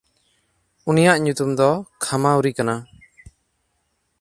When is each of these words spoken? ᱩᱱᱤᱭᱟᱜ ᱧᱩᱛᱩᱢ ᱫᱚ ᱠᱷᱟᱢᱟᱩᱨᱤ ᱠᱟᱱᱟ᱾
ᱩᱱᱤᱭᱟᱜ 0.89 1.17
ᱧᱩᱛᱩᱢ 1.21 1.51
ᱫᱚ 1.59 1.69
ᱠᱷᱟᱢᱟᱩᱨᱤ 2.03 2.51
ᱠᱟᱱᱟ᱾ 2.57 2.75